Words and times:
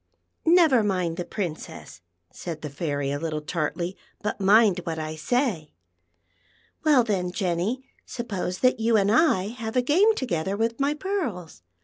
"Never 0.47 0.83
mind 0.83 1.17
the 1.17 1.23
Princess," 1.25 2.01
said 2.33 2.63
the 2.63 2.71
Fairy 2.71 3.11
a 3.11 3.19
little 3.19 3.39
tartly; 3.39 3.95
"but 4.23 4.41
mind 4.41 4.79
what 4.83 4.97
I 4.97 5.15
say. 5.15 5.73
Well, 6.83 7.03
then, 7.03 7.31
Jenn\, 7.31 7.83
suppose 8.03 8.57
that 8.61 8.79
you 8.79 8.97
and 8.97 9.11
I 9.11 9.49
have 9.49 9.75
a 9.75 9.83
game 9.83 10.15
together 10.15 10.57
with 10.57 10.79
my 10.79 10.95
pearls. 10.95 11.61